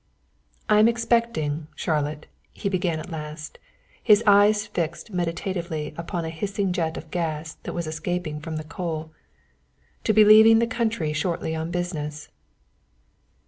[0.67, 3.59] "I am expecting, Charlotte," he began at last,
[4.01, 8.63] his eyes fixed meditatively upon a hissing jet of gas that was escaping from the
[8.63, 9.11] coal,
[10.03, 12.29] "to be leaving the country shortly on business."